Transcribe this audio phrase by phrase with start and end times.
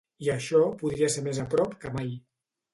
[0.27, 2.13] I això podria ser més a prop que mai.